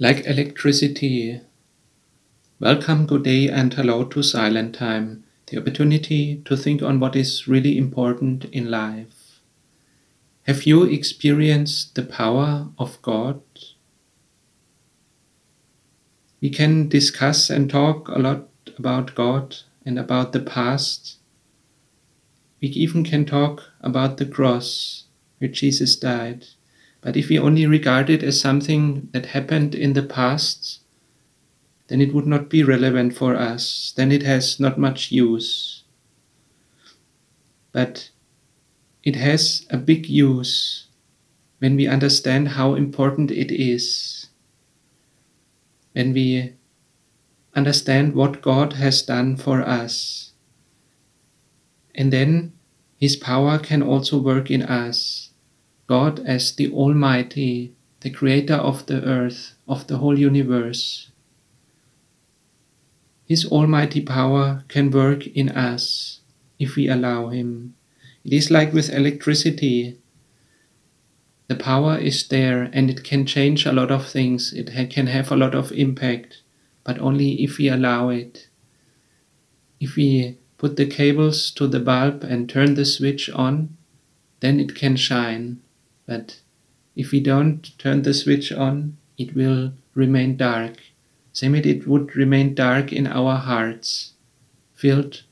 like 0.00 0.24
electricity. 0.26 1.40
Welcome, 2.60 3.04
good 3.04 3.24
day, 3.24 3.48
and 3.48 3.74
hello 3.74 4.04
to 4.04 4.22
Silent 4.22 4.76
Time, 4.76 5.24
the 5.48 5.58
opportunity 5.58 6.40
to 6.44 6.56
think 6.56 6.82
on 6.82 7.00
what 7.00 7.16
is 7.16 7.48
really 7.48 7.76
important 7.76 8.44
in 8.44 8.70
life. 8.70 9.40
Have 10.44 10.66
you 10.66 10.84
experienced 10.84 11.96
the 11.96 12.04
power 12.04 12.68
of 12.78 13.02
God? 13.02 13.42
We 16.40 16.50
can 16.50 16.88
discuss 16.88 17.50
and 17.50 17.68
talk 17.68 18.06
a 18.06 18.20
lot 18.20 18.48
about 18.78 19.16
God 19.16 19.56
and 19.84 19.98
about 19.98 20.30
the 20.30 20.40
past. 20.40 21.16
We 22.62 22.68
even 22.68 23.02
can 23.02 23.24
talk 23.24 23.64
about 23.80 24.18
the 24.18 24.26
cross 24.26 25.06
where 25.38 25.50
Jesus 25.50 25.96
died. 25.96 26.46
But 27.00 27.16
if 27.16 27.28
we 27.28 27.38
only 27.38 27.66
regard 27.66 28.10
it 28.10 28.22
as 28.22 28.40
something 28.40 29.08
that 29.12 29.26
happened 29.26 29.74
in 29.74 29.92
the 29.92 30.02
past, 30.02 30.80
then 31.86 32.00
it 32.00 32.12
would 32.12 32.26
not 32.26 32.50
be 32.50 32.64
relevant 32.64 33.16
for 33.16 33.36
us. 33.36 33.92
Then 33.96 34.10
it 34.10 34.22
has 34.22 34.58
not 34.58 34.78
much 34.78 35.12
use. 35.12 35.84
But 37.72 38.10
it 39.04 39.16
has 39.16 39.66
a 39.70 39.78
big 39.78 40.06
use 40.06 40.88
when 41.60 41.76
we 41.76 41.86
understand 41.86 42.48
how 42.48 42.74
important 42.74 43.30
it 43.30 43.52
is. 43.52 44.28
When 45.92 46.12
we 46.12 46.54
understand 47.54 48.14
what 48.14 48.42
God 48.42 48.74
has 48.74 49.02
done 49.02 49.36
for 49.36 49.62
us. 49.62 50.32
And 51.94 52.12
then 52.12 52.52
His 52.96 53.16
power 53.16 53.58
can 53.58 53.82
also 53.82 54.18
work 54.18 54.50
in 54.50 54.62
us 54.62 55.27
God 55.88 56.20
as 56.26 56.52
the 56.52 56.70
Almighty, 56.70 57.72
the 58.00 58.10
Creator 58.10 58.54
of 58.54 58.84
the 58.86 59.02
earth, 59.04 59.54
of 59.66 59.86
the 59.86 59.96
whole 59.96 60.18
universe. 60.18 61.10
His 63.26 63.46
almighty 63.46 64.02
power 64.02 64.64
can 64.68 64.90
work 64.90 65.26
in 65.26 65.48
us 65.48 66.20
if 66.58 66.76
we 66.76 66.88
allow 66.88 67.28
Him. 67.28 67.74
It 68.22 68.34
is 68.34 68.50
like 68.50 68.74
with 68.74 68.90
electricity. 68.90 69.98
The 71.46 71.56
power 71.56 71.96
is 71.96 72.28
there 72.28 72.68
and 72.74 72.90
it 72.90 73.02
can 73.02 73.24
change 73.24 73.64
a 73.64 73.72
lot 73.72 73.90
of 73.90 74.06
things. 74.06 74.52
It 74.52 74.74
ha- 74.74 74.86
can 74.90 75.06
have 75.06 75.32
a 75.32 75.36
lot 75.36 75.54
of 75.54 75.72
impact, 75.72 76.42
but 76.84 76.98
only 76.98 77.42
if 77.42 77.56
we 77.56 77.68
allow 77.68 78.10
it. 78.10 78.48
If 79.80 79.96
we 79.96 80.36
put 80.58 80.76
the 80.76 80.86
cables 80.86 81.50
to 81.52 81.66
the 81.66 81.80
bulb 81.80 82.24
and 82.24 82.46
turn 82.48 82.74
the 82.74 82.84
switch 82.84 83.30
on, 83.30 83.76
then 84.40 84.60
it 84.60 84.74
can 84.74 84.96
shine. 84.96 85.62
But 86.08 86.40
if 86.96 87.12
we 87.12 87.20
don't 87.20 87.78
turn 87.78 88.00
the 88.02 88.14
switch 88.14 88.50
on, 88.50 88.96
it 89.18 89.36
will 89.36 89.74
remain 89.94 90.38
dark. 90.38 90.78
Same 91.32 91.54
it 91.54 91.86
would 91.86 92.16
remain 92.16 92.54
dark 92.54 92.92
in 92.94 93.06
our 93.06 93.36
hearts, 93.36 94.14
filled 94.74 95.22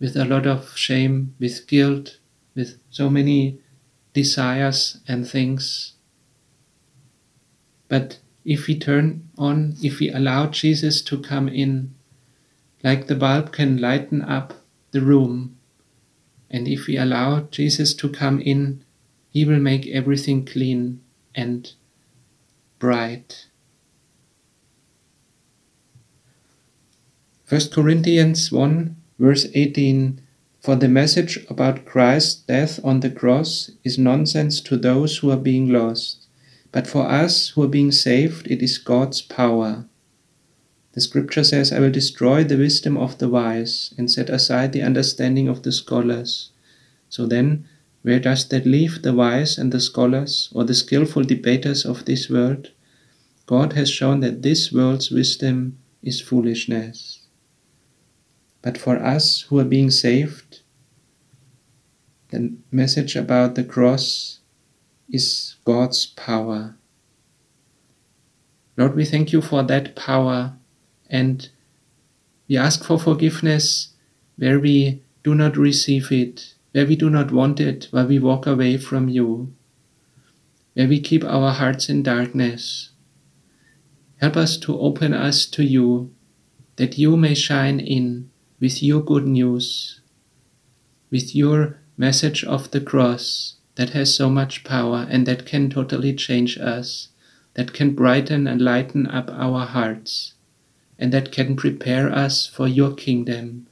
with 0.00 0.16
a 0.16 0.24
lot 0.24 0.44
of 0.44 0.76
shame, 0.76 1.36
with 1.38 1.68
guilt, 1.68 2.18
with 2.56 2.80
so 2.90 3.08
many 3.08 3.60
desires 4.12 4.98
and 5.06 5.26
things. 5.26 5.94
But 7.86 8.18
if 8.44 8.66
we 8.66 8.76
turn 8.76 9.28
on, 9.38 9.76
if 9.80 10.00
we 10.00 10.10
allow 10.10 10.48
Jesus 10.48 11.00
to 11.02 11.22
come 11.22 11.48
in, 11.48 11.94
like 12.82 13.06
the 13.06 13.14
bulb 13.14 13.52
can 13.52 13.80
lighten 13.80 14.22
up 14.22 14.64
the 14.90 15.00
room, 15.00 15.56
and 16.50 16.66
if 16.66 16.86
we 16.88 16.96
allow 16.96 17.40
Jesus 17.52 17.94
to 17.94 18.08
come 18.08 18.40
in, 18.40 18.84
he 19.38 19.44
will 19.44 19.60
make 19.60 19.86
everything 19.86 20.44
clean 20.44 21.00
and 21.32 21.74
bright. 22.80 23.46
1 27.48 27.60
Corinthians 27.72 28.50
1 28.50 28.96
verse 29.16 29.46
18 29.54 30.20
For 30.58 30.74
the 30.74 30.88
message 30.88 31.46
about 31.48 31.84
Christ's 31.84 32.34
death 32.34 32.80
on 32.82 32.98
the 32.98 33.10
cross 33.10 33.70
is 33.84 33.96
nonsense 33.96 34.60
to 34.62 34.76
those 34.76 35.18
who 35.18 35.30
are 35.30 35.36
being 35.36 35.72
lost, 35.72 36.26
but 36.72 36.88
for 36.88 37.06
us 37.08 37.50
who 37.50 37.62
are 37.62 37.68
being 37.68 37.92
saved, 37.92 38.48
it 38.50 38.60
is 38.60 38.76
God's 38.76 39.22
power. 39.22 39.84
The 40.94 41.00
scripture 41.00 41.44
says, 41.44 41.72
I 41.72 41.78
will 41.78 41.92
destroy 41.92 42.42
the 42.42 42.58
wisdom 42.58 42.96
of 42.96 43.18
the 43.18 43.28
wise 43.28 43.94
and 43.96 44.10
set 44.10 44.30
aside 44.30 44.72
the 44.72 44.82
understanding 44.82 45.46
of 45.46 45.62
the 45.62 45.70
scholars. 45.70 46.50
So 47.08 47.24
then, 47.24 47.68
where 48.08 48.18
does 48.18 48.48
that 48.48 48.64
leave 48.64 49.02
the 49.02 49.12
wise 49.12 49.58
and 49.58 49.70
the 49.70 49.78
scholars 49.78 50.48
or 50.54 50.64
the 50.64 50.72
skillful 50.72 51.22
debaters 51.22 51.84
of 51.84 52.06
this 52.06 52.30
world? 52.30 52.70
God 53.44 53.74
has 53.74 53.90
shown 53.90 54.20
that 54.20 54.40
this 54.40 54.72
world's 54.72 55.10
wisdom 55.10 55.76
is 56.02 56.18
foolishness. 56.18 57.26
But 58.62 58.78
for 58.78 58.96
us 58.96 59.42
who 59.42 59.58
are 59.58 59.64
being 59.66 59.90
saved, 59.90 60.60
the 62.30 62.56
message 62.70 63.14
about 63.14 63.56
the 63.56 63.64
cross 63.64 64.38
is 65.10 65.56
God's 65.66 66.06
power. 66.06 66.76
Lord, 68.78 68.94
we 68.94 69.04
thank 69.04 69.34
you 69.34 69.42
for 69.42 69.62
that 69.64 69.94
power 69.94 70.54
and 71.10 71.46
we 72.48 72.56
ask 72.56 72.84
for 72.84 72.98
forgiveness 72.98 73.90
where 74.36 74.58
we 74.58 75.02
do 75.22 75.34
not 75.34 75.58
receive 75.58 76.10
it 76.10 76.54
where 76.72 76.86
we 76.86 76.96
do 76.96 77.08
not 77.08 77.30
want 77.30 77.60
it, 77.60 77.88
where 77.90 78.06
we 78.06 78.18
walk 78.18 78.46
away 78.46 78.76
from 78.76 79.08
you, 79.08 79.52
where 80.74 80.88
we 80.88 81.00
keep 81.00 81.24
our 81.24 81.52
hearts 81.52 81.88
in 81.88 82.02
darkness. 82.02 82.90
Help 84.20 84.36
us 84.36 84.56
to 84.58 84.78
open 84.78 85.14
us 85.14 85.46
to 85.46 85.64
you, 85.64 86.12
that 86.76 86.98
you 86.98 87.16
may 87.16 87.34
shine 87.34 87.80
in 87.80 88.30
with 88.60 88.82
your 88.82 89.00
good 89.00 89.26
news, 89.26 90.00
with 91.10 91.34
your 91.34 91.78
message 91.96 92.44
of 92.44 92.70
the 92.70 92.80
cross 92.80 93.56
that 93.76 93.90
has 93.90 94.14
so 94.14 94.28
much 94.28 94.64
power 94.64 95.06
and 95.08 95.24
that 95.26 95.46
can 95.46 95.70
totally 95.70 96.12
change 96.12 96.58
us, 96.58 97.08
that 97.54 97.72
can 97.72 97.94
brighten 97.94 98.46
and 98.46 98.60
lighten 98.60 99.06
up 99.06 99.30
our 99.30 99.66
hearts, 99.66 100.34
and 100.98 101.12
that 101.12 101.30
can 101.30 101.54
prepare 101.54 102.12
us 102.12 102.46
for 102.46 102.66
your 102.66 102.92
kingdom, 102.92 103.67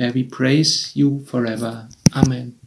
where 0.00 0.12
we 0.12 0.22
praise 0.22 0.96
you 0.96 1.22
forever. 1.26 1.86
Amen. 2.16 2.59